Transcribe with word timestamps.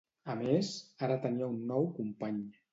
A 0.33 0.35
més, 0.39 0.71
ara 1.09 1.19
tenia 1.27 1.53
un 1.53 1.63
nou 1.75 1.89
company. 2.01 2.45